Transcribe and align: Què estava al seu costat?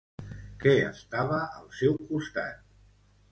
Què 0.63 0.71
estava 0.87 1.37
al 1.59 1.69
seu 1.81 1.99
costat? 2.09 2.65